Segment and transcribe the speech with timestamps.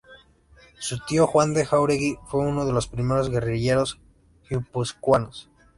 [0.79, 3.99] Su tío Juan de Jáuregui fue uno de los primeros guerrilleros
[4.49, 5.47] guipuzcoanos.